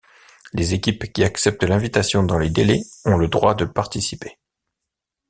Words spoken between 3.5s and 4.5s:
de participer.